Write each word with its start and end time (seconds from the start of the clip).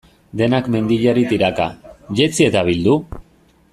Denak 0.39 0.69
mendiari 0.75 1.25
tiraka, 1.33 1.67
jetzi 2.21 2.49
eta 2.49 2.65
bildu? 2.71 2.97